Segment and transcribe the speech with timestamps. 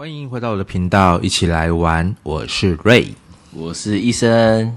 [0.00, 2.16] 欢迎回到我的频道，一起来玩。
[2.22, 3.08] 我是瑞，
[3.52, 4.74] 我是医生。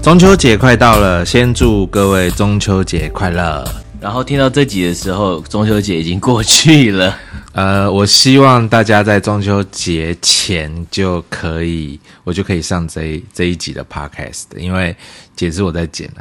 [0.00, 3.68] 中秋节快到了，先祝各位中秋节快乐。
[4.00, 7.12] 然后听到这集的时候，中秋节已经过去了。
[7.56, 14.94] 呃，我希望大家在中秋节前就可以，我就可以上这这一集的 podcast，因为
[15.34, 16.20] 剪是我在剪啊，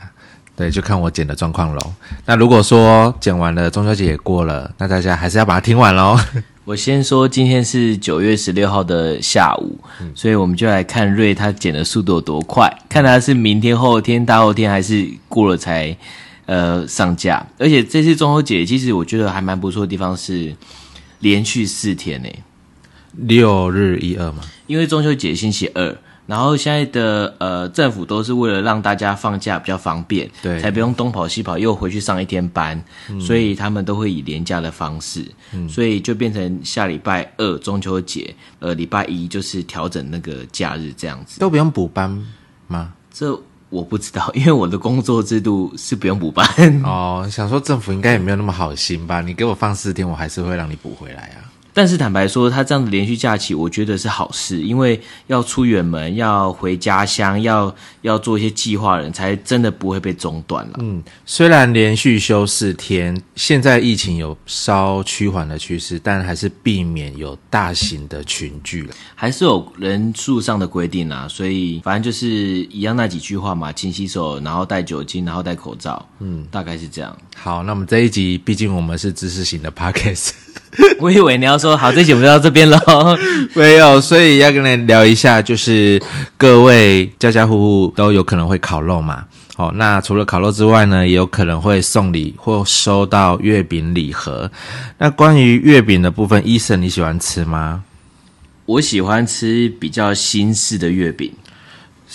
[0.55, 1.93] 对，就看我剪的状况喽。
[2.25, 6.17] 那如果说剪完了，中秋节也过了，那大家还是要把它听完喽。
[6.63, 9.77] 我先说，今天是九月十六号的下午，
[10.15, 15.93] 所以我们就来看瑞他剪的速度有多快，看他是明天、后天、大后天，还是过了才
[16.45, 17.45] 呃上架。
[17.57, 20.55] 而且这次中秋节，其实我觉得还蛮不错的地方是
[21.25, 22.29] 连续四天呢，
[23.13, 25.97] 六日一二嘛，因为中秋节星期二。
[26.27, 32.83] 然后现在的呃政府都是为了让大家放假比较方便，对，才不用东跑西跑又回去上一天班，
[33.19, 35.23] 所以他们都会以廉价的方式，
[35.69, 42.09] 所以就变成下礼拜二中秋节，呃礼拜一就是调整那个假日这样子，都不用补班
[42.67, 42.93] 吗？
[43.11, 43.39] 这
[43.75, 46.45] 我不知道，因为我的工作制度是不用补班。
[46.83, 49.19] 哦，想说政府应该也没有那么好心吧？
[49.19, 51.43] 你给我放四天，我还是会让你补回来啊。
[51.75, 60.75] 但是坦白说，他这样子连续假期，我觉得是好事，因为要出远门，要回家乡，要要做一些计划，人才真的不会被中断了。
[60.79, 71.27] 嗯，虽然连续休四天，现在疫情有稍趋缓的趋势，但还是避免有大型的群聚了，还是有人数上的规定啊。
[71.27, 76.07] 所以反正就是一样那几句话嘛，勤洗手，然后带酒精，然后戴口罩。
[76.19, 77.13] 嗯，大概是这样。
[77.35, 80.44] 好，那么这一集，毕竟我们是知识型的 podcast。
[80.99, 82.79] 我以为你要说好，这集我们就到这边了。
[83.53, 86.01] 没有，所以要跟你聊一下，就是
[86.37, 89.23] 各位家家户户都有可能会烤肉嘛。
[89.55, 94.51] 好，那除了烤肉之外呢，也有可能会送礼或收到月饼礼盒。
[94.97, 97.83] 那关于月饼的部分，医生你喜欢吃吗？
[98.65, 101.31] 我喜欢吃比较新式的月饼。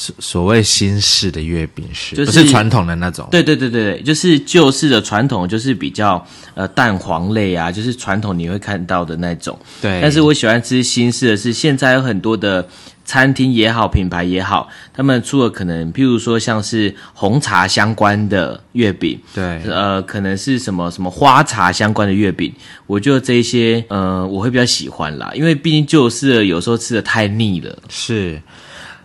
[0.00, 3.28] 所所谓新式的月饼是，不是传统的那种？
[3.30, 9.58] 对对对对对，就是旧式的传统，就是比较呃蛋黄类啊，就是传统你会看到的那种。
[9.82, 12.66] 对，但是我喜欢吃新式的是，现在有很多的
[13.04, 22.50] 餐厅也好，品牌也好，他们出了可能，譬如说像是红茶相关的月饼，对，呃，可能是什么什么花茶相关的月饼，
[22.86, 27.78] 我觉得这一些，呃，我会比较喜欢啦，因为毕竟旧式的有时候吃的太腻了。
[27.90, 28.40] 是。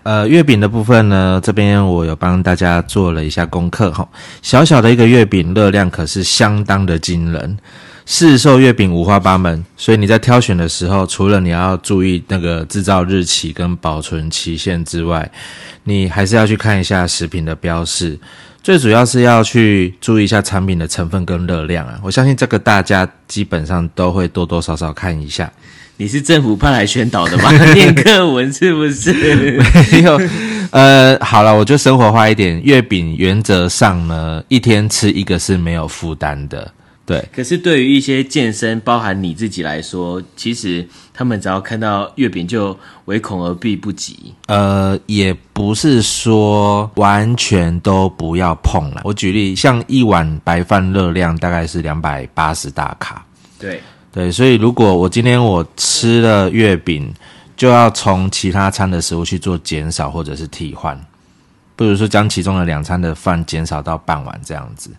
[0.06, 4.08] 呃，月饼的部分呢，这边我有帮大家做了一下功课哈。
[4.44, 7.58] 小小的一个月饼，热量可是相当的惊人。
[8.06, 15.28] 市售月饼五花八门，所以你在挑选的时候，除了你要注意那个制造日期跟保存期限之外，
[15.86, 18.16] 你还是要去看一下食品的标示。
[18.66, 22.00] 最主要是要去注意一下产品的成分跟热量啊。
[22.02, 25.52] 我相信这个大家基本上都会多多少少看一下。
[25.98, 27.52] 你是政府派来宣导的吗？
[27.76, 29.14] 念课文是不是？
[29.92, 30.20] 没有，
[30.72, 32.60] 呃，好了，我就生活化一点。
[32.64, 36.72] 月饼原则上呢，一天吃一个是没有负担的。
[37.06, 44.34] 对，可是对于一些健身，包含你自己来说，其实他们只要看到月饼就唯恐而避不及。
[44.48, 49.02] 呃，也不是说完全都不要碰了。
[49.04, 53.26] 我举例，像一碗白饭热量大概是两百八十大卡。
[53.60, 53.80] 对。
[54.12, 57.14] 对，所以如果我今天我吃了月饼，
[57.58, 60.98] 就要从其他餐的食物去做减少或者是替换，
[61.76, 64.90] 不如说将其中的两餐的饭减少到半碗这样子。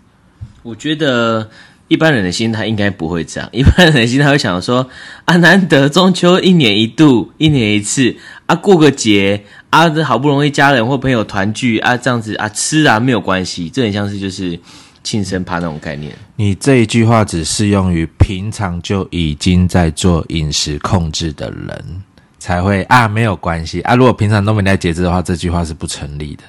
[0.62, 1.48] 我觉得
[1.88, 4.88] 一般人的心态应该不会这样， 一般人的心态会想说：
[5.24, 8.16] 啊，难得中秋一年一度，一年一次
[8.46, 14.58] 啊，过个节啊，这好不容易家人或朋友团聚啊，这样子啊，吃啊没有关系，这很像是就是。
[15.06, 22.02] 庆生趴那种概念，你这一句话只适用于平常就已经在做饮食控制的人
[22.40, 23.94] 才会啊，没有关系啊。
[23.94, 26.42] 如果平常都没在节制的话，这句话是不成立的。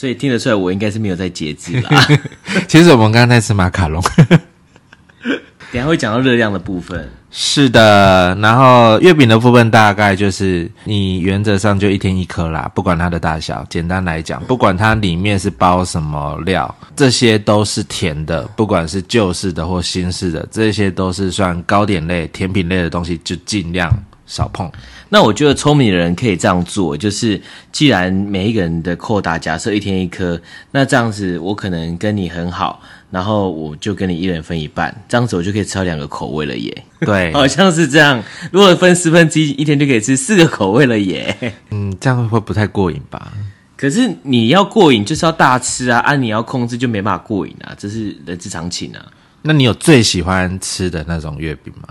[0.00, 2.08] 所以听得出来，我应该是没有在节制啦。
[2.66, 4.02] 其实我们刚刚在吃马卡龙。
[5.70, 8.34] 等下会讲到热量的部分，是的。
[8.40, 13.62] 然后月饼的部分大概就是你原则上就一天一颗啦，不管它的大小。
[13.68, 18.44] 简单来讲，不管它里面是包什么料，这些都是甜的。
[18.56, 23.92] 不管是旧式的或新式的，这些都是算糕点类、甜品类的东西，就尽量
[24.24, 24.72] 少碰。
[25.10, 27.38] 那我觉得聪明的人可以这样做，就是
[27.70, 30.40] 既然每一个人的扣打假设一天一颗，
[30.70, 32.80] 那这样子我可能跟你很好。
[33.10, 38.22] 然后我就跟你一人分一半，这样子我就可以吃到两个口味了耶，对， 好像是这样。
[38.52, 41.54] 如果分四分之一，一天就可以吃四个口味了耶。
[41.70, 43.32] 嗯，这样会不太过瘾吧？
[43.76, 45.98] 可是你要过瘾，就是要大吃啊！
[45.98, 49.04] 啊，你要控制就没办法过瘾啊，这是人之常情啊。
[49.42, 51.88] 那你有最喜欢吃的那种月饼吗？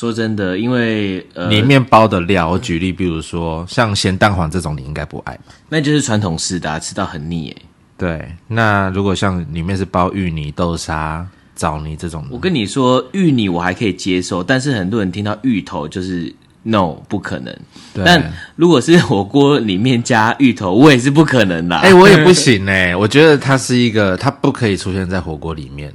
[0.00, 5.52] 说真的，因为呃，里面包的料，我举例，比如说像咸蛋黄这种，你应该不爱吧？
[5.68, 7.56] 那就是传统式的、啊，吃到很腻诶。
[7.98, 17.54] 对，那如果像里面是包芋泥、豆沙、枣泥这种，我跟你说，芋泥我还可以接受，但是很多人听到芋头就是 no 不可能。
[18.02, 25.92] 但如果是火锅里面加芋头，我也是不可能的、哎、我也不行哎、我觉得它是一个，它不可以出现在火锅里面。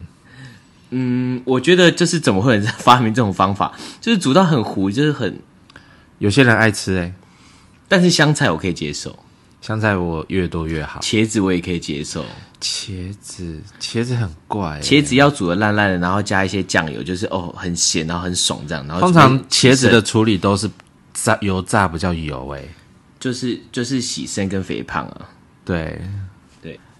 [0.91, 5.39] 嗯，我觉得就是怎么会有人发明这种方法， 就是煮到很糊，就是很，
[6.19, 7.13] 有些人爱吃哎、
[7.87, 9.17] 但是香菜我可以接受，
[9.61, 10.99] 香菜我越多越好。
[11.01, 12.23] 茄子我也可以接受。
[12.61, 18.85] 茄子，茄子很怪、欸，茄子要煮的烂烂的，然后加一些酱油，就是哦很咸，然后很爽这样。
[18.87, 20.69] 然后通常茄子的肾处理都是
[21.13, 22.63] 炸油炸不叫油哎、
[23.19, 25.29] 就是就是洗身跟肥胖啊。
[25.63, 26.01] 对对。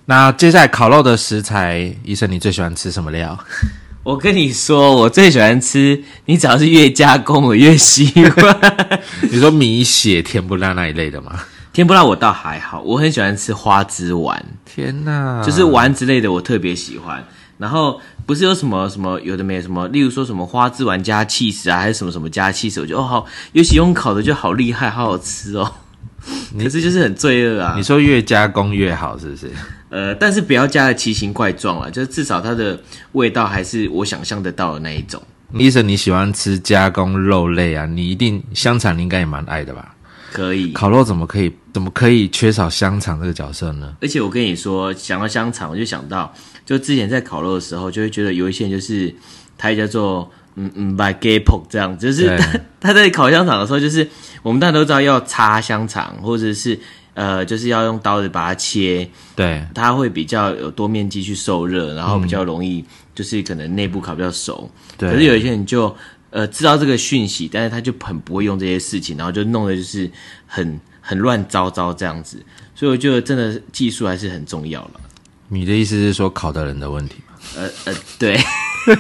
[0.08, 3.38] 那接下来烤肉的食材，医生你最喜欢吃什么料？
[4.04, 8.80] 我跟你说，我最喜欢吃，你只要是越加工，我越喜欢。
[9.32, 11.40] 你说米血、甜不辣那一类的吗？
[11.74, 17.26] 甜不辣我倒还好，我很喜欢吃花枝丸，天哪，就是丸之类的，我特别喜欢。
[17.58, 25.72] 然后不是有什么什么有的没什么，例如说什么花枝丸加 cheese 啊，还是什么什么加 cheese，我觉得哦好，尤其用烤的就好厉害，好好吃哦。
[26.58, 29.50] 可是就是很罪恶啊你，说越加工越好，是不是？
[29.90, 32.80] 呃，但是不要加的奇形怪状啊，就是至少它的
[33.14, 35.22] 味道还是我想象得到的那一种。
[35.54, 37.86] 医生，你喜欢吃加工肉类啊？
[37.86, 39.96] 你一定香肠，你应该也蛮爱的吧？
[40.34, 43.96] 可以，烤肉怎么可以怎么可以缺少香肠这个角色呢？
[44.02, 46.34] 而且我跟你说，想到香肠，我就想到，
[46.66, 49.16] 就之前在烤肉的时候，就会觉得有一些人就是，
[49.58, 54.08] 他也叫做嗯嗯 by gay pork 这样，就是他 他在烤香肠的时候，就是
[54.42, 56.80] 我们大家都知道要擦香肠，或者是
[57.14, 64.70] 呃，就是要用刀子把它切，对，它会比较有多面积去受热，然后比较容易就是可能内部烤比较熟。
[64.98, 65.96] 对可是有一些人就
[66.30, 70.10] 呃知道这个讯息，但是他就很不会用这些事情，然后就弄的就是
[70.46, 72.44] 很很乱糟糟这样子。
[72.74, 74.92] 所以我觉得真的技术还是很重要了。
[75.48, 77.25] 你的意思是说烤的人的问题吗？
[77.56, 78.38] 呃呃，对，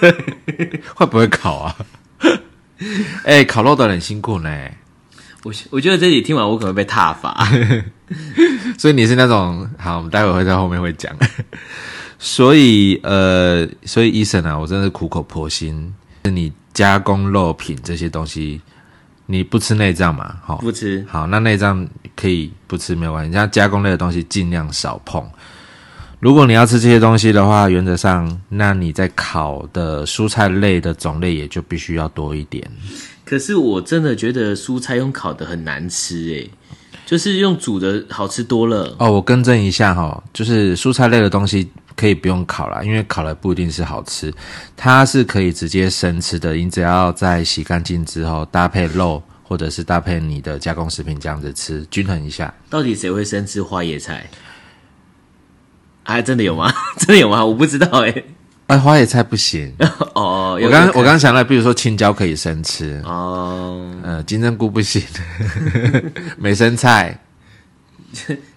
[0.95, 1.75] 会不会烤啊？
[3.23, 4.49] 哎、烤肉的很辛苦呢，
[5.43, 7.47] 我我觉得这里听完我可能会被踏伐。
[8.77, 11.15] 所以你是那种好，我们待会会在后面会讲。
[12.19, 15.93] 所以呃，所以医生啊，我真的是苦口婆心，
[16.23, 18.61] 你加工肉品这些东西，
[19.25, 20.37] 你不吃内脏嘛？
[20.43, 25.27] 好、不吃，好，那内脏可以不吃没有关系，像加工类的东西尽量少碰。
[26.19, 32.65] 如果你要吃这些东西的话，原则上，那你在烤的蔬菜类的种类也就必须要多一点。
[33.23, 36.49] 可是我真的觉得蔬菜用烤的很难吃诶，
[37.05, 38.95] 就是用煮的好吃多了。
[38.97, 44.33] 哦，我更正一下哈、就是蔬菜类的东西可以不用烤啦，因为烤了不一定是好吃，
[44.77, 46.55] 它是可以直接生吃的。
[46.55, 52.51] 你只要在洗干净之后，搭配肉或者是搭配你的加工食品这样子吃，均衡一下。
[52.69, 54.27] 到底谁会生吃花椰菜？
[56.05, 56.71] 还真的有吗？
[56.97, 57.43] 真的有吗？
[57.43, 58.23] 我不知道哎、
[58.67, 59.73] 哎，花椰菜不行。
[60.15, 65.01] 哦，我刚我刚想到，比如说青椒可以生吃，哦，呃，金针菇不行，
[66.37, 67.19] 美生菜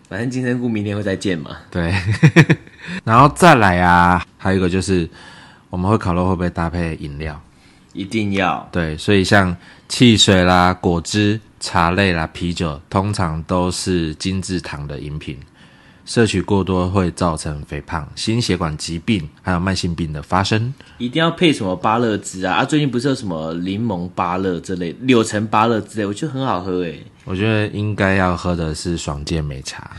[0.09, 1.57] 反正金针菇明天会再见嘛。
[1.71, 1.93] 对，
[3.05, 5.09] 然后再来啊，还有一个就是
[5.71, 7.39] 我们会烤肉会不会搭配饮料？
[7.95, 9.55] 一定要对，所以像
[9.89, 15.37] 汽水啦、果汁、茶类啦、啤酒，通常都是精制糖的饮品，
[16.09, 20.73] 摄取过多会造成肥胖、心血管疾病还有慢性病的发生。
[20.97, 22.55] 一定要配什么芭乐汁啊！
[22.55, 27.05] 啊，最近不是有什么柠檬芭乐之类、柳橙芭乐之类，我觉得很好喝诶。
[27.27, 29.91] 我觉得应该要喝的是爽健美茶。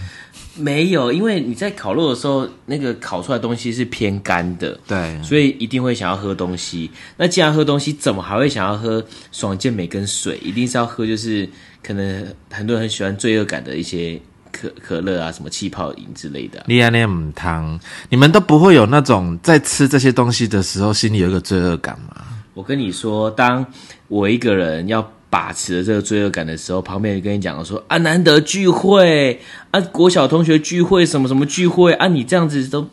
[0.55, 6.89] 没有，因为你在烤肉的时候，那个烤出来的东西是偏干的，对，所以一定会想要喝东西。
[7.17, 10.39] 那既然喝东西，怎么还会想要喝爽健美跟水？
[10.43, 11.47] 一定是要喝，就是
[11.83, 14.19] 可能很多人很喜欢罪恶感的一些
[14.51, 17.79] 可可乐啊，什么气泡饮之类的啊、利安念母汤，
[18.09, 22.15] 你们都不会有那种在吃这些东西的时候心里有一个罪恶感吗？
[22.53, 23.65] 我跟你说，当
[24.07, 29.39] 我一个人要把持着这个罪恶感的时候，旁边人跟你讲说啊，难得聚会
[29.71, 32.87] 啊，国小同学聚会什么什么聚会啊，你这样子都。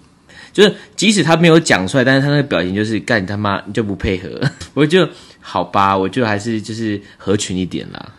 [0.52, 4.40] 就是，即使他没有讲出来，但是他那个表情就是干你他妈你就不配合，
[4.72, 5.06] 我就
[5.38, 8.12] 好吧，我就还是就是合群一点啦。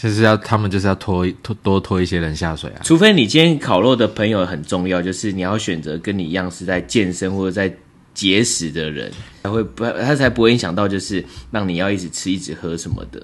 [0.00, 2.80] 其实要他们就是要拖拖多拖一些人下水啊。
[2.82, 7.70] 除非你今天烤肉的朋友很重要，就是你要选择跟你一样是在健身或者在
[8.14, 13.22] 节食的人，才会不他才不会影响到就是让你要一直吃一直喝什么的。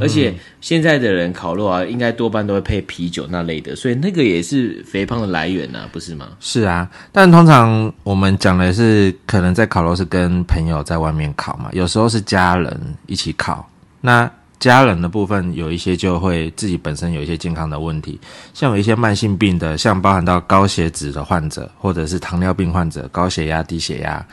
[0.00, 6.30] 而且现在的人烤肉啊，应该多半都会配啤酒那类的，所以那个也是肥胖的来源呐、不是吗？
[6.40, 13.68] 是啊，但通常我们讲的是，可能在烤肉是跟朋友在外面烤嘛，有时候是家人一起烤。
[14.00, 14.30] 那
[14.64, 18.18] 家人的部分有一些就会自己本身有一些健康的问题，
[18.54, 24.26] 像有一些慢性病的，像包含到高血脂的患者，或者是糖尿病患者、高血压、低血压，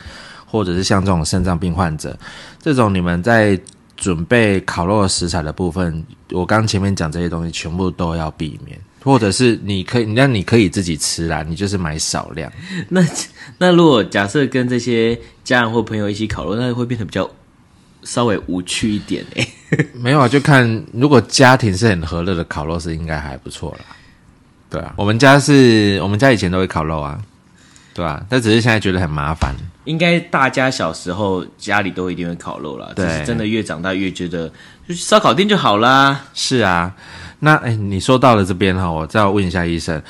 [0.46, 2.18] 或者是像这种肾脏病患者，
[2.62, 3.60] 这种你们在
[3.98, 12.50] 准备烤肉食材的部分，我刚前面讲这些东西全部都要避免，或者是你可以，那你可以自己吃啦，你就是买少量。
[12.88, 13.06] 那
[13.58, 17.30] 那如果假设跟这些家人或朋友一起烤肉，那会变得比较
[18.04, 19.48] 稍微无趣一点哎、
[19.94, 23.96] 没有啊，就看如果家庭是很和乐的烤肉是应该还不错啦。
[24.70, 27.20] 对啊，我们家是我们家以前都会烤肉啊，
[27.94, 29.54] 对啊，但只是现在觉得很麻烦。
[29.86, 34.48] 应该大家小时候家里都一定会烤肉啦，只是真的越长大越觉得
[34.88, 36.22] 就去烧烤店就好啦。
[36.34, 36.96] 是啊，
[37.40, 40.02] 那哎，你说到了这边哈，我再问一下医生，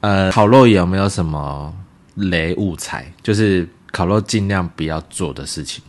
[0.00, 1.72] 呃，烤肉有没有什么
[2.16, 3.10] 雷物材？
[3.22, 5.82] 就是烤肉尽量不要做的事情。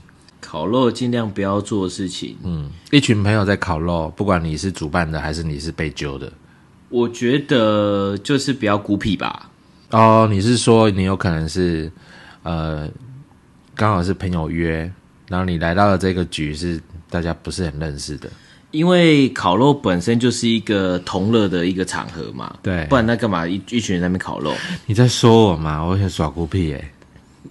[0.49, 6.31] 烤肉尽量不要做事情，嗯，一群朋友在烤肉，不管你是主办的还是你是被揪的，
[6.87, 9.51] 我觉得就是比较孤僻吧。
[9.91, 11.91] 哦，你是说你有可能是
[12.43, 12.89] 呃，
[13.75, 14.89] 刚好是朋友约，
[15.27, 18.29] 然后你来到了这个局是大家不是很认识的，
[18.71, 24.53] 因为烤肉本身就是一个同乐的一个场合嘛，对不然那干嘛一一群人在那边烤肉？
[24.85, 25.83] 你在说我吗？
[25.83, 26.91] 我很耍孤僻耶、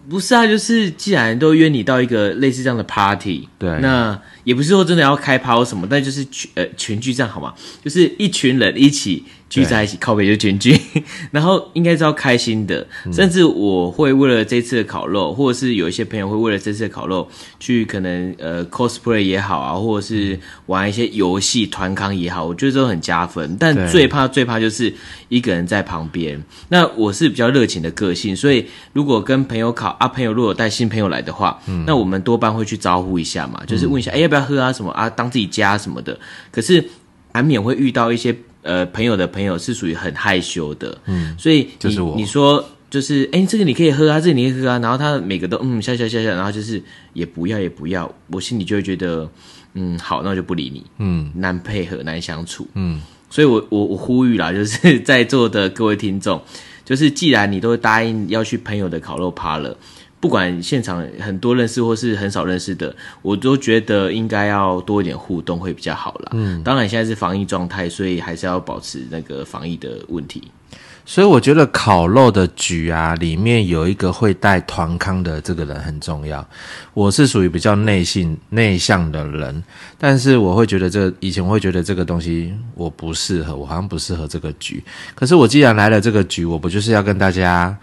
[0.08, 7.52] 不是啊，就是既然都约你到一个类似这样的 party，对那也不是说真的要开趴或什么，但就是群呃群聚这样好吗？
[7.84, 10.78] 就是一群人一起聚在一起，靠北就群聚，
[11.32, 12.86] 然后应该是要开心的。
[13.12, 23.56] 甚至我会为了这次的烤肉，或者是有一些朋友会为了这次的烤肉去可能呃 cosplay 也好啊，或者是玩一些游戏团康也好，我觉得都很加分。
[23.58, 24.92] 但最怕最怕就是
[25.28, 26.40] 一个人在旁边。
[26.68, 36.18] 那我是比较热情的个性，所以如果跟朋友烤啊，朋友如果带新朋友来的话，那我们多半会去招呼一下嘛，就是问一下，哎、要不要喝啊什么啊，当自己家什么的。
[36.50, 36.84] 可是
[37.32, 42.16] 难免会遇到一些呃朋友的朋友是属于很害羞的，嗯，所以你就是我。
[42.16, 42.64] 你说。
[42.88, 46.80] 就是哎、这个你可以喝啊，这个你可以喝啊，然后他每个都嗯笑笑笑笑，然后就是
[47.14, 49.28] 也不要也不要，我心里就会觉得
[49.74, 51.28] 嗯好，那我就不理你，嗯。
[51.34, 56.40] 难配合难相处，嗯，所以我我我呼吁啦，就是在座的各位听众，
[56.86, 59.76] 就是既然你都答应要去朋友的烤肉趴了，
[60.20, 66.30] 不管现场很多认识或是很少认识的，我都觉得应该要多一点互动会比较好啦。
[66.32, 70.44] 嗯，当然现在是防疫状态，所以还是要保持那个防疫的问题。
[71.06, 76.44] 所以我觉得烤肉的局啊，里面有一个会带团康的这个人很重要。
[76.94, 79.62] 我是属于比较内性内向的人，
[79.96, 84.82] 但是我会觉得这以前我会觉得这个东西我不适合，我好像不适合这个局。
[85.14, 87.74] 可是我既然来了这个局，我不就是要跟大家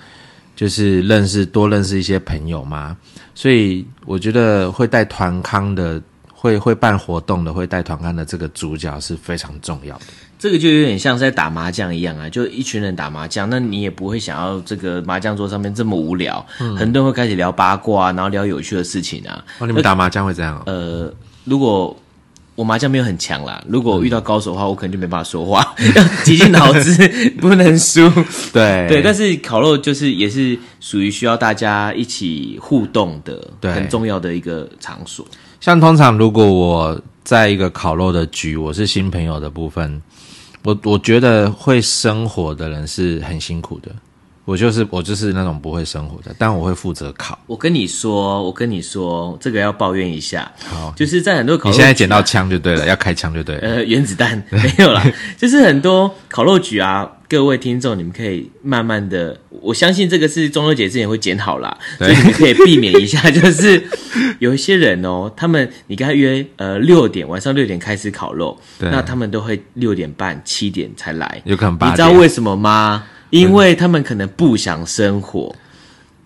[0.53, 2.97] 就是认识多认识一些朋友吗？
[3.33, 5.99] 所以我觉得会带团康的。
[6.35, 10.03] 会会办活动的，会带团康的这个主角是非常重要的。
[10.43, 19.41] 这个就有点像是在打麻将一样啊，就一群人打麻将，那你也不会想要这个麻将桌上面这么无聊，很多人会开始聊八卦、啊，然后聊有趣的事情啊。
[19.59, 20.63] 哦，你们打麻将会这样哦？
[20.65, 21.13] 呃，
[21.45, 21.97] 如果
[22.55, 28.01] 我麻将没有很强啦，如果遇到高手的话，我可能就没办法说话， 要极尽脑子，不能输。
[28.51, 35.25] 对对，但是烤肉就是也是属于需要大家一起互动的，对很重要的一个场所。
[35.62, 40.01] 像通常如果我在一个烤肉的局，我是新朋友的部分，
[40.63, 43.91] 我我觉得会生活的人是很辛苦的。
[44.45, 47.39] 我就是我就是那种不会生活的，但我会负责烤。
[47.47, 53.62] 我跟你说，我跟你说，这个要抱怨一下，好，就是在很多烤你现在捡到枪就对了，要开枪就对了。
[53.62, 55.01] 呃，原子弹没有啦，
[55.38, 63.81] 就是很多烤肉局啊，各位听众，你们可以慢慢的，我相信这个是中秋节之前会剪好啦，所以你们可以避免一下，就是
[64.39, 73.05] 有一些人哦，他们你跟他约呃六点晚上六点开始烤肉，那他们都会六点半七点才来，有可能你知道为什么吗？
[73.33, 75.55] 因为他们可能不想生火，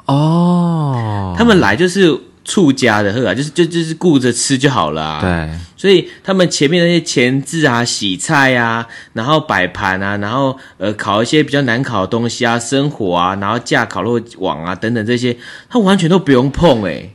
[0.07, 5.21] 哦，他们来就是处家的，喝啊，就是就就是顾着吃就好了、啊。
[5.21, 5.49] 对。
[5.77, 15.37] 所以他们前面那些前置啊、洗菜啊，然后摆盘啊，然后呃烤一些比较难烤的东西啊、生火啊，然后架烤肉网啊等等这些，
[15.69, 17.11] 他完全都不用碰哎、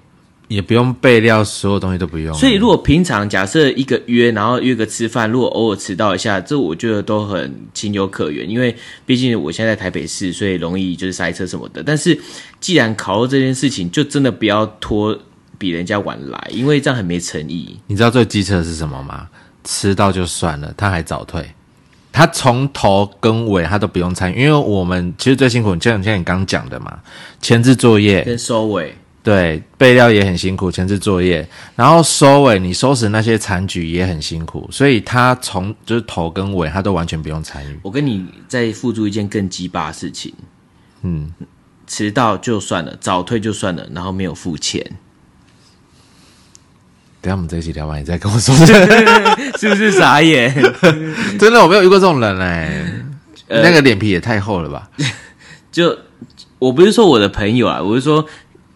[0.53, 2.35] 也不用备料，所有东西都不用。
[2.35, 8.75] 所以如果平常假设一个约，然后约个吃饭，如果偶尔迟到一下，这我觉得都很情有可原，因为
[9.07, 11.83] 毕竟我现在在台北市，所以容易就是塞车什么的。
[11.83, 12.19] 但是
[12.61, 15.19] 既然烤肉这件事情，就真的不要拖
[15.59, 17.79] 比人家晚来，因为这样很没诚意。
[17.87, 19.29] 你知道最机车的是什么吗？
[19.65, 21.49] 迟到就算了，他还早退，
[22.11, 26.99] 他从头跟尾他都不用参与，因为我们其实最辛苦，就像像你刚讲的嘛，
[27.41, 28.93] 前置作业跟收尾，
[29.23, 37.79] 对备料也很辛苦，前置作业，然后收尾你收拾那些残局也很辛苦，所以他从就是头跟尾他都完全不用参与。
[37.83, 40.35] 我跟你再付出一件更鸡巴的事情，
[41.03, 41.33] 嗯，
[41.87, 44.85] 迟到就算了，早退就算了，然后没有付钱，
[47.21, 48.53] 等下我们这一期聊完，你再跟我说。
[49.57, 50.53] 是不是傻眼？
[51.39, 52.85] 真的，我没有遇过这种人哎、
[53.49, 54.91] 那个脸皮也太厚了吧？
[55.71, 55.97] 就
[56.59, 58.27] 我不是说我的朋友啊，我是说，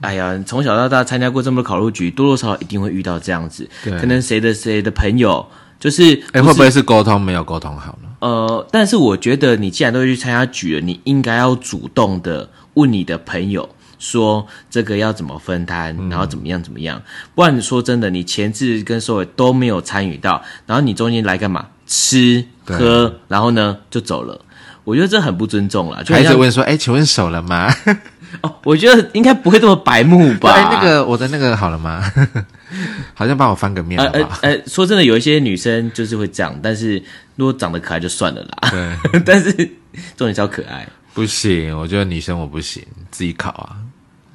[0.06, 3.68] 哎呀，从小到大参加过这么多烤肉局，多多少少一定会遇到这样子。
[3.82, 5.44] 对可能谁的谁的朋友
[5.80, 8.08] 就是哎、是会不会是沟通没有沟通好呢？
[8.20, 17.02] 呃，但是我觉得你既然都去参加局了，你应该要主动的问你的朋友说这个要怎么分摊，然后怎么样怎么样。
[17.34, 21.66] 不然你说真的，你前置跟收尾都没有参与到，然后你中间来干嘛？
[21.86, 24.40] 吃喝，然后呢就走了。
[24.84, 27.68] 我觉得这很不尊重了，就还一直问说，哎、请问熟了吗？
[28.42, 30.50] 哦，我觉得应该不会这么白目吧？
[30.52, 32.02] 哎、那个我的那个好了吗？
[33.14, 34.40] 好像帮我翻个面呃呃好不好？
[34.42, 37.02] 呃，说真的，有一些女生就是会这样，但是
[37.36, 38.70] 如果长得可爱就算了啦。
[38.70, 39.52] 对， 但是
[40.16, 40.86] 重点是要可爱。
[41.14, 43.76] 不行，我觉得女生我不行，自己考啊，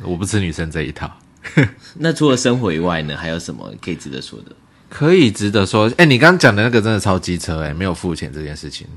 [0.04, 1.12] 我不吃女生这一套。
[2.00, 4.56] 那除了生活以外呢，还有什么可以值得说的？
[4.90, 8.88] 可以值得说，哎、你刚刚讲的那个真的超机车、哎，没有付钱这件事情，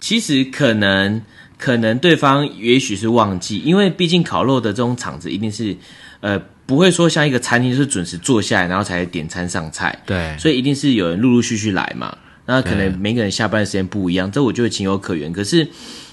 [0.00, 1.20] 其实可能
[1.60, 5.76] 可能对方也许是忘记，因为毕竟烤肉的这种场子一定是
[6.20, 12.16] 呃不会说像一个餐厅就是准时坐下来然后才点餐上菜，对，所以一定是有人陆陆续续来嘛。
[12.46, 15.30] 那可能每个人下班的时间不一样，这我觉得情有可原。
[15.32, 15.68] 可是，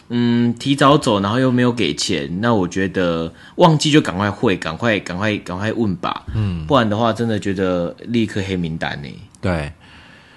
[0.10, 6.25] 嗯，提早走，然后又没有给钱，那我觉得忘记就赶快汇，赶快赶快赶快问吧。
[6.36, 9.10] 嗯，不然的话，真的觉得立刻黑名单呢。
[9.42, 9.72] 对，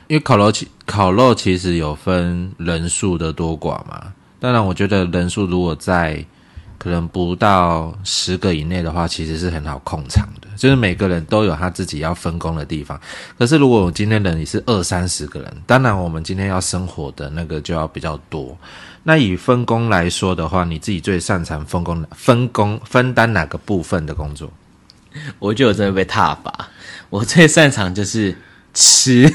[0.07, 4.15] 因为烤肉其烤肉其实有分人数的多寡嘛。
[4.41, 6.25] 当然，我觉得人数如果在
[6.79, 12.99] 可能不到十个以内的话，其实是很好控场的，就是每个人都有他自己要分工的地方。
[13.39, 18.57] 可是如果我今天人你是二三十个人，当然我们今天要生活的那个就要比较多。
[19.03, 24.51] 那以分工来说的话，你自己最擅长分工分工分担哪个部分的工作？
[25.39, 26.69] 我觉得我真的被踏伐，
[27.11, 28.35] 我最擅长就是
[28.73, 29.31] 吃。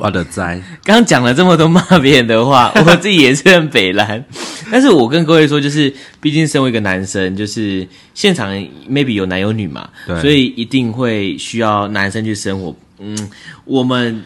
[0.00, 4.24] 我的灾，刚讲了这么多骂别人的话， 我自己也是很北蓝。
[4.72, 8.52] 但是我跟各位说，就是毕竟身为一个男生，就是现场
[8.88, 12.74] maybe 有男有女嘛，对所以一定会需要男生去生活。
[12.98, 13.30] 嗯，
[13.64, 14.22] 我们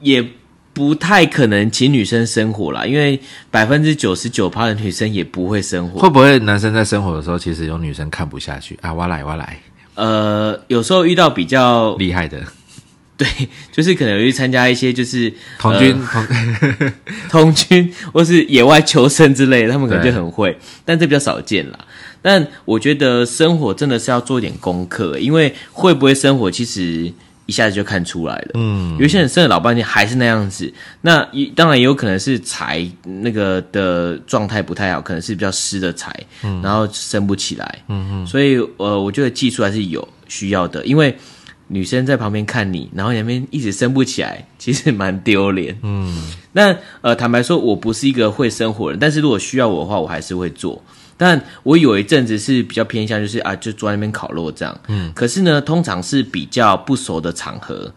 [0.00, 0.24] 也
[0.72, 3.18] 不太可能请女生生活啦，因为
[3.50, 6.00] 百分之九十九趴的女生也不会生活。
[6.00, 8.92] 会不会男生在生活的时候，其实有女生看不下去啊？
[8.92, 9.58] 我来，我来，
[9.94, 12.42] 呃，有时候遇到比较厉害的
[13.16, 13.26] 对，
[13.70, 16.26] 就是可能有去参加一些就是 童军，呃
[17.30, 21.78] 童童军或是野外求生之类的，他们可能就很会，但这比较少见啦。
[22.20, 27.12] 但我觉得生活真的是要做一点功课，因为会不会生活，其实
[27.46, 28.50] 一下子就看出来了。
[28.54, 30.72] 嗯，有些人生了老半天还是那样子，
[31.02, 36.12] 那也当然也有可能是柴那个的状态不太好，可能是比较湿的财，
[36.62, 37.78] 然后生不起来。
[37.88, 41.14] 嗯嗯，所以呃，我觉得技术还是有需要的，因为
[41.68, 45.78] 女生在旁边看你，然后你那边一直升不起来， 其实蛮丢脸。
[45.82, 50.82] 嗯，那呃，坦白说，我不是一个会生活的人，但是如果需要我的话，我还是会做。
[51.16, 54.80] 但我有一阵子是比较偏向，就是啊，就坐在那边烤肉这样。
[54.88, 57.92] 嗯，可是呢，通常是比较不熟的场合，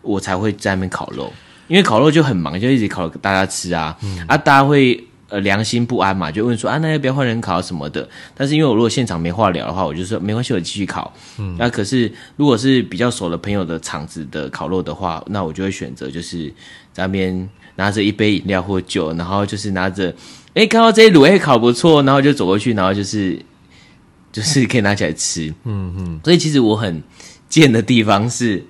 [0.00, 1.30] 我才会在那边烤肉，
[1.68, 8.06] 因为烤肉就很忙，就一直烤给大家吃啊，嗯啊，大家会呃良心不安嘛，就问说啊，那要不要换人烤什么的？
[8.34, 11.10] 但是因为我如果现场没话聊的话，我就说没关系，我继续烤。
[11.38, 16.48] 嗯，那可是如果是比较熟的朋友的场子的烤肉的话，那我就会选择就是
[16.92, 20.14] 在那边拿着一杯饮料或酒，然后就是拿着，
[20.52, 23.40] 哎，看到这些卤味烤不错，然后就走过去，然后就是
[24.30, 25.48] 就是可以拿起来吃。
[25.64, 27.02] 嗯嗯，所以其实我很
[27.48, 28.62] 贱的地方是。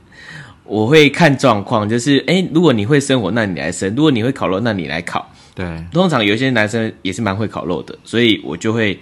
[0.64, 5.28] 我会看状况，就是哎，如果你会生火，那你来生；如果你会烤肉，那你来烤。
[5.54, 8.98] 对，通常有一些男生也是蛮会烤肉的，所以我就会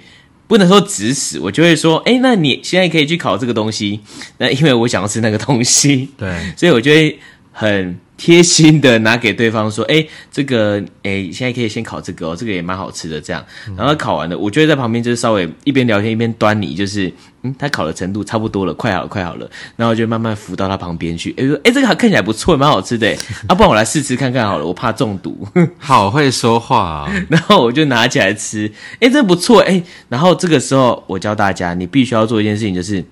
[0.47, 4.01] 不能说指使，我就会说，哎，那你现在可以去烤这个东西，
[4.39, 7.19] 那因为我想要吃那个东西，对， 所以我就会
[7.53, 13.42] 很贴心的拿给对方说，哎，这个，哎，现在可以先烤这个哦，这个也蛮好吃的，这样。
[13.74, 17.11] 然后烤完了，我就会在旁边就是稍微一边聊天一边端你，就是，
[17.44, 19.50] 嗯，他烤的程度差不多了，快好了，快好了。
[19.74, 23.09] 然后就慢慢扶到他旁边去，哎，说，哎，这个看起来不错，蛮好吃的，
[23.48, 25.48] 啊，不然我来试吃看看好了，我怕中毒。
[25.78, 27.11] 好会说话哦。
[27.30, 29.83] 然后我就拿起来吃，哎，这不错，哎。
[30.11, 33.02] 然后这个时候我教大家，你必须要做一件事情，就是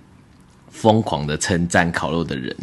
[0.71, 2.55] 疯狂的称赞烤肉的人。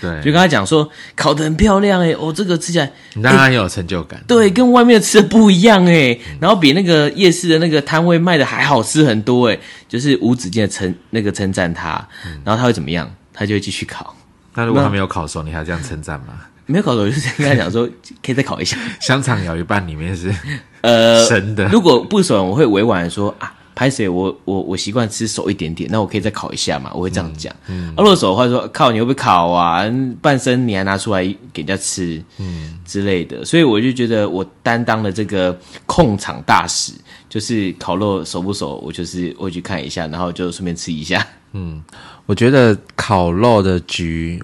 [0.00, 4.22] 对，就跟他讲说烤的很漂亮哎，哦，这个吃起来你让他很有成就感。
[4.26, 9.58] 对，跟外面吃的不一样哎，然后比那个夜市的那个摊位卖的还好吃很多哎，
[9.88, 12.06] 就是无止境的称那个称赞他，
[12.44, 13.12] 然后他会怎么样？
[13.32, 14.14] 他就会继续烤。
[14.54, 16.40] 那如果他没有烤熟，你还这样称赞吗？
[16.66, 17.88] 没有烤熟，就是跟他讲说
[18.24, 18.76] 可以再烤一下。
[19.00, 20.34] 香肠咬一半，里面是
[20.80, 21.66] 呃生的。
[21.68, 23.52] 如果不熟，我会委婉的说啊。
[23.74, 26.90] 拍水，我我我习惯吃熟一点点，那我可以再烤一下嘛？
[26.94, 27.54] 我会这样讲。
[27.68, 29.82] 嗯，如果熟的话，说靠，你会不会烤啊？
[30.20, 33.44] 半生你还拿出来给人家吃，嗯之类的。
[33.44, 36.92] 所以我就觉得我担当了这个控场大使，
[37.28, 41.26] 就是烤肉熟不熟，我就是会去看一下，然后就顺便吃一下。
[41.52, 41.82] 嗯，
[42.26, 44.42] 我觉得烤肉的局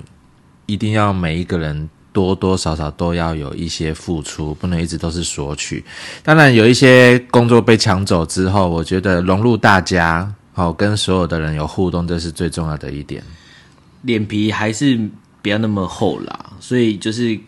[0.66, 1.88] 一定要每一个人。
[2.16, 5.84] 多多少少都要有一些付出，不能一直都是索取。
[6.22, 13.22] 当然，有一些工作被抢走之后，我觉得融入大家，好跟所有的人有互动，这是最重要的一点。
[14.00, 14.98] 脸皮还是
[15.42, 17.38] 不要那么厚啦，所以就是，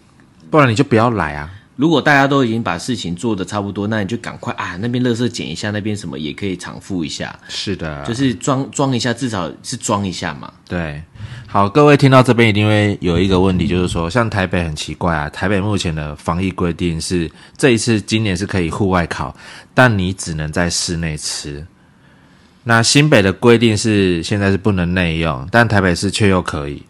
[0.50, 1.50] 不然你就不要来啊。
[1.76, 7.34] 如果大家都已经把事情做的差不多，那你就赶快啊，那边垃圾捡一下，那边什么也可以偿付一下。
[7.48, 10.52] 是的，就是装装一下，至少是装一下嘛。
[10.68, 11.02] 对，
[11.50, 19.34] 好，各位听到这边一定会有一个问题，就是说，像台北很奇怪啊，台北目前的防疫规定是这一次今年是可以户外烤，
[19.72, 21.66] 但你只能在室内吃。
[22.64, 26.82] 那新北的规定是现在是不能内用，但台北市却又可以。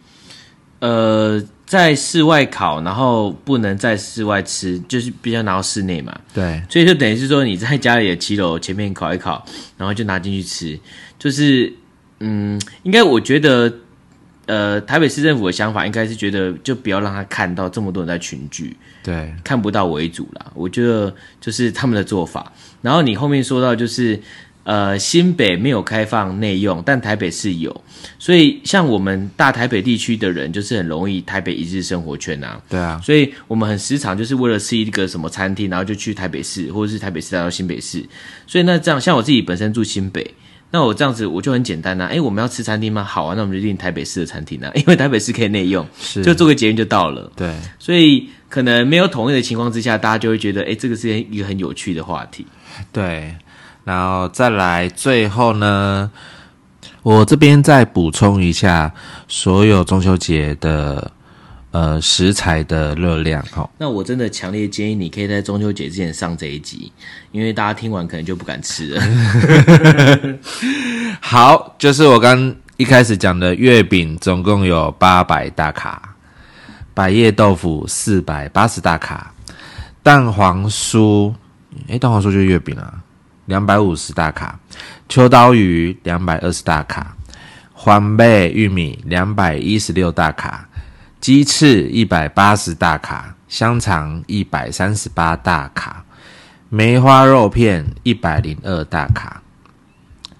[0.80, 1.40] 呃。
[1.68, 6.18] 在室外烤，然后不能在室外吃，就是必须要拿到室内嘛。
[6.32, 9.44] 对，所以就等于是说你在家里的七楼前面烤一烤，
[9.76, 10.80] 然后就拿进去吃。
[11.18, 11.70] 就是，
[12.20, 13.70] 嗯，应该我觉得，
[14.48, 20.50] 呃，台北市政府的想法应该是觉得，就不要让他看到这么多人在群聚，对，看不到为主啦。
[20.54, 22.52] 我觉得就是他们的做法。
[22.82, 24.20] 然后你后面说到就是。
[24.64, 27.74] 呃，新北没有开放内用，但台北是有，
[28.18, 32.60] 所以像我们大台北地区的人，就是很容易台北一日生活圈啊。
[32.68, 38.04] 对啊，所以我们很时常就是为了吃一个什么餐厅，然后就去台北市，或者是台北市来到新北市。
[38.46, 40.34] 所以那这样，像我自己本身住新北，
[40.70, 42.08] 那我这样子我就很简单呐。
[42.10, 43.02] 哎，我们要吃餐厅吗？
[43.02, 47.30] 好啊，那我们就订台北市的餐厅啊，因为台北市可以内用， 是就做个捷运就到了。
[47.34, 52.46] 对，所以可能没有统一的情况之下，大家就会觉得，哎，这个是一个很有趣的话题。
[52.92, 53.34] 对。
[53.84, 56.10] 然后再来，最后呢，
[57.02, 58.92] 我这边再补充一下
[59.26, 61.10] 所有中秋节的
[61.70, 63.68] 呃食材的热量哈。
[63.78, 66.92] 那我真的强烈建议你可以在中秋节之前上这一集，
[67.32, 70.38] 因为大家听完可能就不敢吃了。
[71.20, 76.14] 好，就是我刚一开始讲的月饼，总共有八百大卡，
[76.94, 79.32] 百叶豆腐四百八十大卡，
[80.02, 81.34] 蛋黄酥，
[81.88, 82.94] 诶，蛋黄酥就是月饼啊。
[83.46, 84.60] 两百五十大卡，
[85.08, 87.16] 秋刀鱼两百二十大卡，
[87.72, 90.68] 黄贝玉米两百一十六大卡，
[91.20, 96.04] 鸡翅一百八十大卡，香肠一百三十八大卡，
[96.68, 99.42] 梅花肉片一百零二大卡，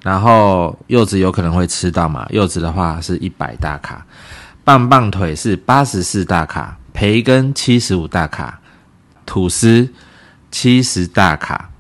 [0.03, 2.27] 然后柚子有可能会吃到嘛？
[2.31, 4.07] 柚子的话是一百大卡，
[4.65, 8.61] 棒棒腿是八十四大卡，培根七十五大卡，
[9.27, 9.93] 吐司
[10.51, 11.71] 七十大卡。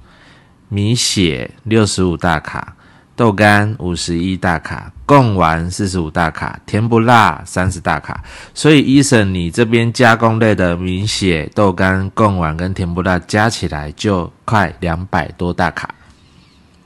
[0.70, 2.76] 米血六十五大卡，
[3.18, 8.22] 豆干五十一大卡，贡丸四十五大卡，甜不辣三十大卡。
[8.54, 15.92] 所以，医生，你这边加工类的明血、豆干、贡丸跟甜不辣加起来就快两百多大卡。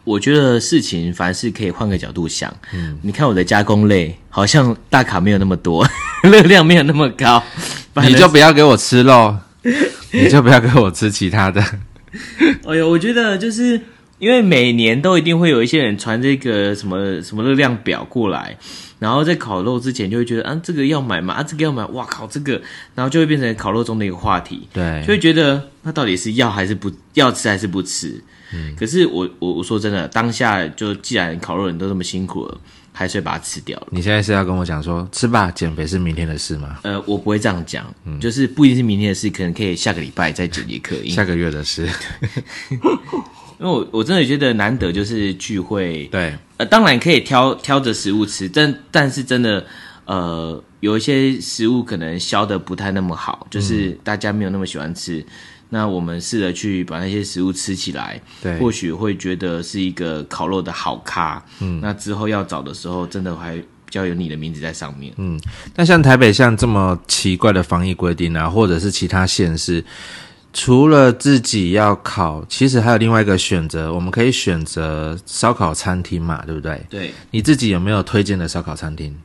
[0.04, 2.50] 我觉得事情凡事可以换个角度想。
[2.72, 5.86] 嗯，你看我的加工类好像大卡没有那么多，
[6.24, 7.42] 热量没有那么高，
[7.96, 9.36] 你就不要给我吃肉，
[10.10, 11.62] 你就不要给我吃其他的。
[12.66, 13.78] 哎呦，我觉得就是
[14.22, 18.56] 因为每年都一定会有一些人传这个什么什么热量表过来，
[19.00, 22.52] 然后在烤肉之前就会觉得啊，这个要买嘛，啊，这个要买，哇靠，这个，
[22.94, 28.22] 然后就会变成烤肉中的一个话题，对，就会觉得那到底是要还是不要吃还是不吃？
[28.54, 32.56] 嗯，可是我我我说真的，当下就既然烤肉人都这么辛苦了。
[32.94, 33.86] 还是把它吃掉了。
[33.90, 36.78] 你现在是要跟我讲说吃吧，减肥是明天的事吗？
[36.82, 41.08] 呃，我不会这样讲，嗯就是不一定是明天的事，可能可以下个礼拜再减也可以。
[41.08, 41.88] 下个月的事，
[43.62, 49.64] 因为我我真的觉得难得就是聚会，对，呃，当然可以挑挑着食物吃，但但是真的，
[50.04, 55.24] 呃有一些食物可能销的不太那么好，就是大家没有那么喜欢吃。
[55.68, 61.42] 那我们试着去把那些食物吃起来，对或许会觉得是一个烤肉的好咖。
[61.60, 65.14] 嗯，那之后要找的时候，真的还比较有你的名字在上面。
[65.16, 65.40] 嗯，
[65.74, 69.82] 那像台北像这么奇怪的防疫规定啊，或者是其他县市，
[70.52, 76.84] 除了自己要烤，其实还有另外一个选择，我们可以选择烧烤餐厅嘛，对不对？
[76.90, 79.16] 对，你自己有没有推荐的烧烤餐厅？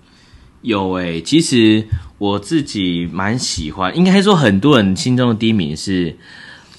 [0.62, 1.86] 有诶、其实
[2.18, 6.16] 我自己蛮喜欢，应该说很多人心中的第一名是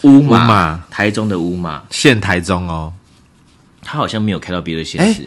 [0.02, 2.92] 乌马，乌马台中的乌马，现台中哦，
[3.82, 5.22] 他好像没有开到别的县市，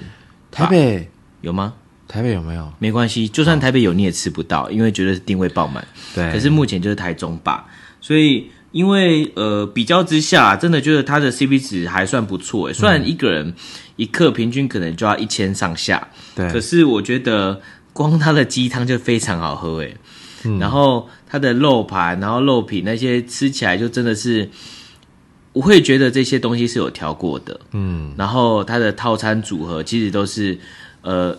[0.51, 1.09] 台北
[1.41, 1.73] 有吗？
[2.07, 2.71] 台北有没有？
[2.77, 5.87] 没关系，就算台北有你也吃不到，因为绝对是定位爆满。
[6.13, 7.65] 对，可是目前就是台中吧，
[8.01, 12.73] 所以因为呃比较之下，真的觉得它的 CP 值还算不错诶。
[12.73, 13.53] 虽然一个人
[13.97, 17.61] 一克平均可能就要一千上下，对可，是我觉得
[17.93, 19.95] 光它的鸡汤就非常好喝诶。
[20.59, 24.49] 然后它的肉盘，然后肉品那些吃起来就真的是，
[25.53, 27.59] 我会觉得这些东西是有调过的。
[27.73, 30.57] 嗯，然后它的套餐组合其实都是
[31.01, 31.37] 呃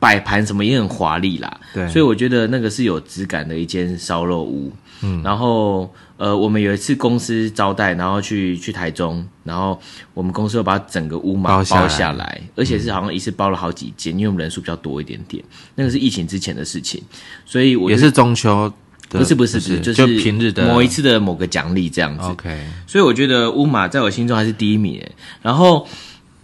[0.00, 1.86] 摆盘什么也很华丽啦，对。
[1.88, 4.72] 所以我觉得那个是有质感的一间烧肉屋。
[5.02, 9.80] 嗯，然后呃，我们有一次公司招待，然后去去台中，然后
[10.12, 11.88] 我们公司又把整个屋嘛包下来。
[11.88, 15.42] 下来，而且是好像一次包了好几间，因为我们人数比较多一点点，
[15.74, 17.02] 那个是疫情之前的事情，
[17.46, 18.70] 所以我也是中秋，
[19.08, 22.24] 不是不是不是，就就是平日的某一次的某个奖励这样子。
[22.24, 25.02] OK，所以我觉得乌马在我心中还是第一名。
[25.40, 25.88] 然后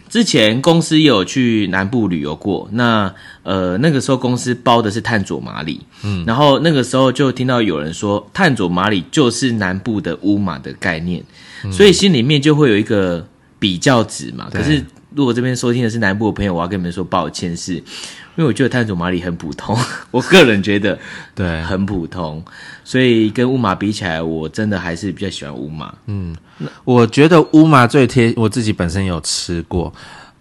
[0.09, 11.23] 之前公司也有去南部旅游过，那呃那个时候公司包的是探佐马里，嗯，然后那个时候就听到有人说探佐马里就是南部的乌马的概念，
[11.71, 13.27] 所以心里面就会有一个
[13.59, 14.49] 比较值嘛。
[14.51, 17.83] 可是如果这边收听的是南部的朋友，我要跟你们说抱歉是，
[18.37, 19.75] 因为我觉得探佐马里很普通，
[20.11, 20.97] 我个人觉得
[21.33, 22.43] 对，很普通，
[22.83, 25.91] 所以跟乌马比起来，我真的还是比较喜欢乌马。
[26.85, 29.91] 我觉得乌麻最贴，我自己本身有吃过，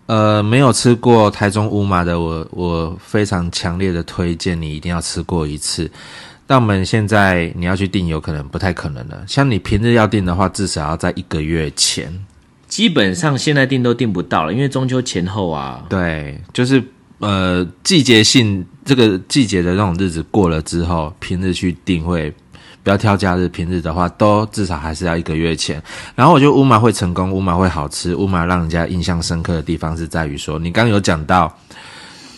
[0.04, 5.90] 呃，没有吃过台中乌麻的，我我非常强烈的推荐你一定要吃过一次。
[6.46, 9.24] 但我们现在你要去订，有可能不太可能了。
[9.26, 12.12] 像你平日要订的话，至少要在一个月前。
[12.68, 16.82] 基本上现在订都订不到了，因为中秋前后啊，对，就是
[17.18, 22.32] 呃季节性这个季节的那种日子过了之后，平日去订会
[22.82, 25.82] 不要挑假日，平日的话都至少还是要一个月前。
[26.14, 31.52] 然后我觉得乌马会成功，乌马会好吃，乌马让人家印象深刻的地方是在于说，你刚有讲到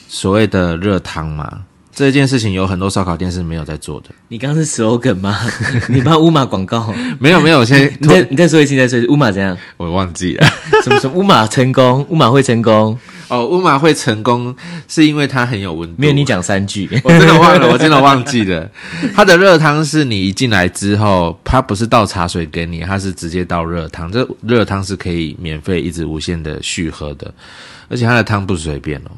[0.09, 1.65] 所谓的热汤嘛。
[1.99, 5.37] 这件事情有很多烧烤店是没有在做的，你刚刚是 slogan 吗？
[5.91, 6.95] 你帮乌马广告？
[7.19, 9.57] 没有没有，我现 在你再你再说一次，你再说一次，乌马怎样？
[9.77, 10.47] 我忘记了。
[10.85, 12.07] 什么什么乌马成功？
[12.09, 12.97] 乌马会成功？
[13.27, 14.55] 哦，乌马会成功
[14.87, 15.97] 是因为它很有温度。
[15.99, 18.71] 没有你讲三句，我真的忘了，我真的忘记了。
[19.13, 24.11] 它的热汤是你一进来之后，它不是倒茶水给你，它是直接倒热汤。
[24.13, 27.35] 这热汤是可以免费一直无限的续喝的，
[27.89, 29.11] 而且它的汤不随便哦。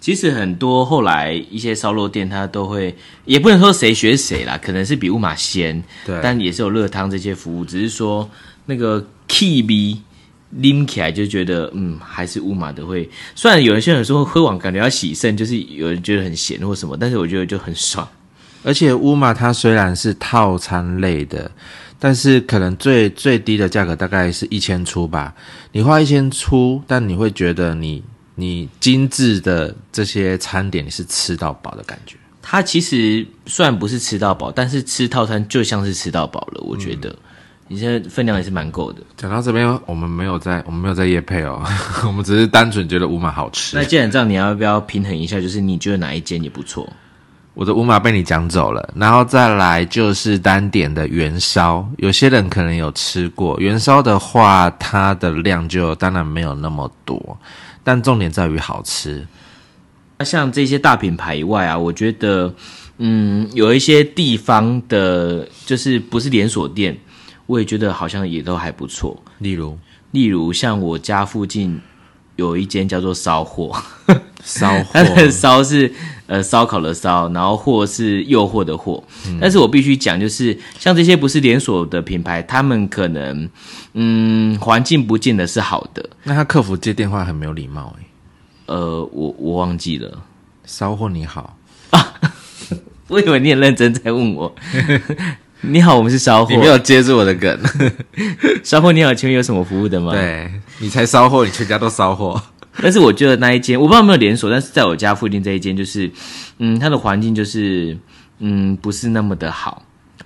[0.00, 8.28] 其实很多后来一些烧肉店，它都会，也不能说谁学谁啦，可能是比乌马先，对但也是有热汤这些服务，只是说
[8.64, 10.00] 那个 K B
[10.52, 13.08] 拎起来就觉得，嗯，还是乌马的会。
[13.34, 18.08] 虽然有一些人说喝完感觉要洗肾，就是有人觉得很咸或什么，但是我觉得就很爽。
[18.62, 21.50] 而且乌马它虽然是套餐类的，
[21.98, 25.34] 但是可能最最低的价格大概是一千出吧。
[25.72, 28.02] 你花一千出，但你会觉得你
[28.34, 32.16] 你精致的这些餐点你是吃到饱的感觉。
[32.42, 36.60] 它其实虽然不是吃到饱，但是吃套餐就像是吃到饱了。
[36.62, 37.14] 我觉得
[37.68, 39.00] 你现在分量也是蛮够的。
[39.16, 41.62] 讲到这边，我们没有在我们没有在夜配哦，
[42.06, 43.84] 我们只是单纯觉得乌马好吃那。
[43.84, 45.40] 既然这样，你要不要平衡一下？
[45.40, 46.90] 就是你觉得哪一间也不错？
[47.52, 57.38] 我的乌马被你讲走了，然后再来就是单点的元烧，有些人可能有吃过元烧的话，它的量就当然没有那么多，
[57.90, 59.26] 但重点在于好吃。
[60.16, 62.54] 那像这些大品牌以外啊，我觉得，
[62.98, 66.96] 嗯，有一些地方的，就是不是连锁店，
[67.46, 69.20] 我也觉得好像也都还不错。
[69.38, 69.76] 例如
[70.12, 71.80] 例如像我家附近
[72.36, 73.76] 有一间叫做烧货，
[74.44, 75.92] 烧它 的货，烧是
[76.30, 79.02] 呃烧烤的烧，然后货是诱惑的惑。
[79.40, 83.50] 但是我必须讲，就是像这些不是连锁的品牌，他们可能
[83.94, 86.08] 嗯环境不见得是好的。
[86.22, 88.06] 那他客服接电话很没有礼貌诶。
[88.66, 90.22] 呃，我我忘记了，
[90.64, 91.56] 烧货你好
[91.90, 92.14] 啊，
[93.08, 94.54] 我以为你很认真在问我。
[95.62, 96.58] 你好，我们是烧货你。
[96.58, 97.58] 没有接住我的梗，
[98.62, 102.40] 烧货你好，请问有什么服务的吗？，对你才烧货，你全家都烧货。
[102.82, 106.10] 但是我觉得那一间我不知道有没有连锁，但是在我家附近这一间就是，
[106.58, 107.96] 嗯，它的环境就是，
[108.38, 109.82] 嗯，不是那么的好。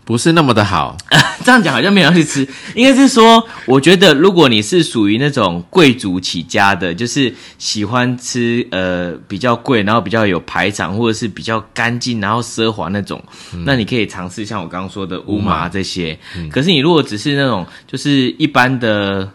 [0.07, 0.95] 不是那么的好。
[1.45, 13.23] 这样讲好像没有人去吃，应该是说，我觉得如果你是属于那种贵族起家的，就是喜欢吃呃比较贵，然后比较有排场，或者是比较干净，然后奢华那种，
[13.65, 16.19] 那你可以尝试像我刚刚说的乌麻这些。
[16.51, 19.31] 可是你如果只是那种就是一般的。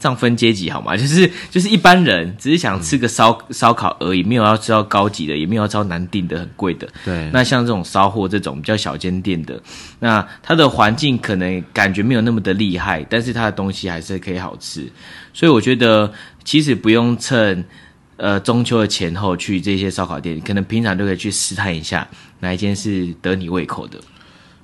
[0.00, 0.96] 这样分阶级好吗？
[0.98, 6.88] 就是就是一般人只是想吃个烧烧烤而已，没有要吃到高级的，也没有要吃到难订的、很贵的。
[7.04, 9.60] 对，那像这种烧货这种比较小间店的，
[9.98, 14.90] 那它的环境可能感觉没有那么的厉害，但是它的东西还是可以好吃。
[15.34, 16.10] 所以我觉得
[16.42, 17.62] 其实不用趁
[18.16, 22.08] 呃中秋的前后去这些烧烤店，可能平常都可以去试探一下
[22.40, 23.98] 哪一间是得你胃口的。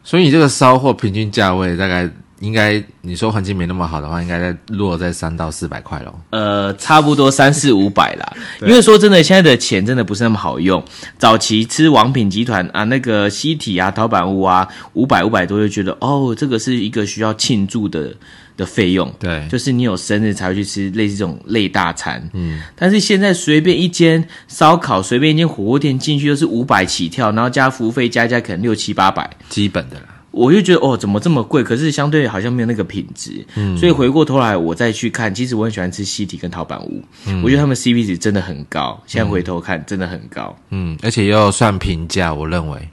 [0.03, 2.09] 所以你这个烧货平均价位大概
[2.40, 6.20] 应该，你说环境没那么好的话，应该在落在三到四百块咯。
[6.31, 8.37] 呃，差不多三四五百啦。
[8.61, 10.85] 因为说真的，现在的钱真的不是那么好用。
[11.18, 18.14] 早期吃王品集团啊，那个西体啊、陶板屋啊，五百五百多就觉得哦，这个是一个需要庆祝的
[18.57, 19.11] 的费用。
[19.18, 30.09] 对，就是你有生日才会去吃类似这种类大餐，嗯，但是现在随便一间烧烤，随便一间火锅店进去都是五百起跳，然后加服务费加一加可能六七八百，基本的啦。
[30.37, 31.64] 我就觉得哦，怎么这么贵？
[31.64, 37.42] 可是相对好像没有那个品质，嗯，所以回过头来我再去看，其实我很喜欢吃西体跟陶板屋，嗯。
[37.42, 42.88] 我觉得他们 CP 值真的很高，现在回头看真的很高，嗯，而且又算平价，我认为。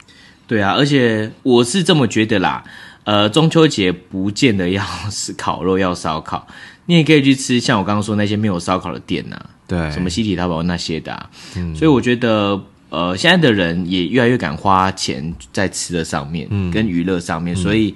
[0.46, 2.64] 对啊，而且我是这么觉得啦，
[3.04, 6.46] 呃，中秋节不见得要是烤肉要烧烤，
[6.86, 11.28] 你也可以去吃像我刚刚说那些没有烧烤的店呐、对，什么西体淘宝那些的、啊，
[11.76, 12.58] 所以我觉得。
[12.94, 17.92] 呃，现在的人也越来越敢花钱在吃的上面，跟娱乐上面，所以，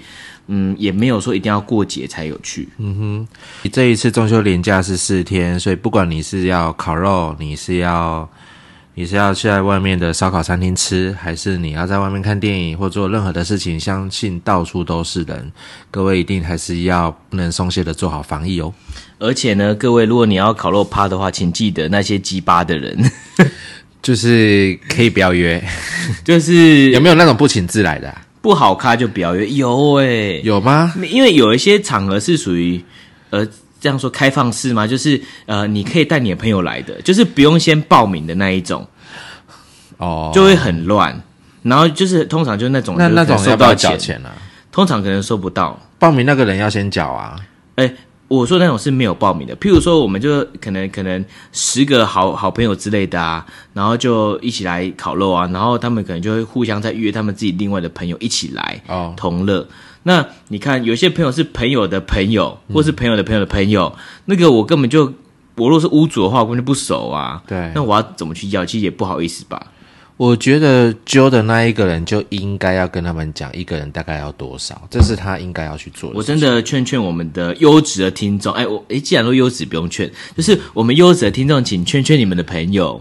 [0.48, 2.68] 嗯，也没有说一定要过节才有去。
[3.70, 8.28] 这一次中秋连假是四天，所以不管你是要烤肉，你是要
[8.94, 15.52] 你是要去在外面的烧烤餐厅吃，还是你要在外面看电影或做任何的事情，相信到处都是人。
[15.92, 18.74] 各位一定还是要不能松懈的做好防疫哦。
[19.20, 22.96] 而且呢，各位，如果你要烤肉趴的话，请记得那些鸡巴的人，
[24.02, 25.62] 就是可以不要约，
[26.24, 28.22] 就是 有没有那种不请自来的、啊？
[28.40, 29.46] 不好咖就不要约。
[29.50, 30.94] 有诶、有吗？
[31.11, 32.82] 因为有一些场合是属于
[33.30, 33.46] 呃
[33.80, 38.87] 这样说开放式嘛，就是呃你可以带你的朋友来的，就是不用先报名的那一种，
[39.98, 41.20] 哦，就会很乱。
[41.62, 43.74] 然后就是通常就是那种那那种就是收不到？
[43.74, 44.32] 钱啊？
[44.70, 45.78] 通常可能收不到。
[45.98, 47.37] 报名那个人要先缴啊。
[47.74, 47.92] 哎，
[48.28, 59.66] 我说那种是没有报名的，譬如说我们就可能可能十个好好朋友之类的啊，然后就一起来烤肉啊，然后他们可能就会互相再约他们自己另外的朋友一起来哦同乐。
[60.02, 63.94] 那你看，有些朋友是朋友的朋友，或是朋友的朋友的朋友，
[64.26, 65.12] 那个我根本就
[65.56, 67.42] 我若是屋主的话，我根本就不熟啊。
[67.46, 68.64] 对那我要怎么去要？
[68.64, 69.66] 其实也不好意思吧。
[70.18, 76.16] 我觉得揪的那一个人就应该要跟他们讲，一个人大概要多少，这是他应该要去做的。
[76.16, 83.00] 我真的劝劝我们的优质的听众，哎，我哎，既然都优质不用劝，就是我们优质的听众，请劝劝你们的朋友，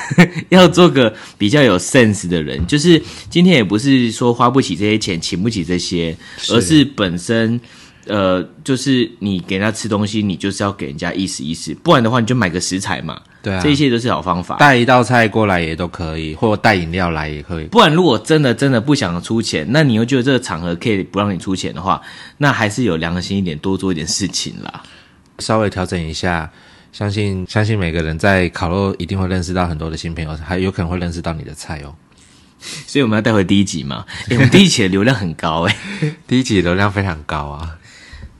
[0.50, 2.66] 要做个比较有 sense 的人。
[2.66, 6.14] 就是今天也不是说花不起这些钱，请不起这些，
[6.50, 7.58] 而是本身。
[8.08, 14.56] 呃，就是你给人家吃东西，你就是要给人家意思意思，不然的话你就买个食材嘛，对啊，这些都是好方法。
[14.56, 17.66] 带一道菜过来也都可以，或带饮料来也可以。
[17.66, 22.00] 不然，如果真的真的不想出钱，那你又觉得这个场合可以不让你出钱的话，
[22.38, 24.82] 那还是有良心一点，多做一点事情啦。
[25.38, 26.50] 稍微调整一下，
[26.92, 31.94] 相信相信每个人在烤肉一定会认识到很多的新朋友，还有可能会认识到你的菜哦。
[32.88, 34.04] 所以我们要带回第一集嘛？
[34.28, 35.76] 哎、我们第一集的流量很高哎、
[36.26, 37.77] 第一集流量非常高啊，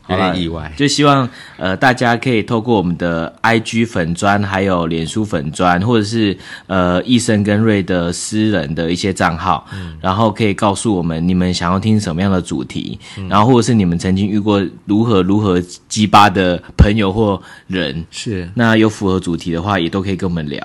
[0.09, 0.73] 有点意外。
[0.77, 9.67] 就希望呃大家可以透过我们的 IG 粉砖，还有脸书粉砖，或者是呃医生跟瑞的私人的一些账号，
[10.01, 20.63] 然后可以告诉我们你们想要听什么样的主题，然后或者是你们曾经遇过如何如何鸡巴的朋友或人，是，那有符合主题的话，也都可以跟我们聊。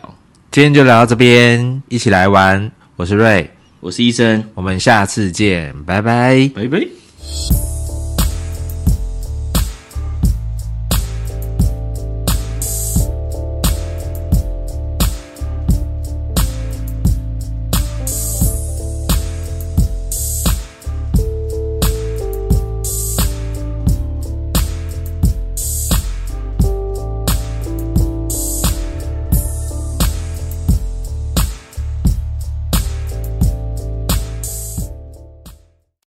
[0.52, 2.72] 今天就聊到这边，一起来玩。
[2.96, 6.48] 我是瑞，我是医生，我们下次见，拜拜。
[6.54, 7.73] 拜拜。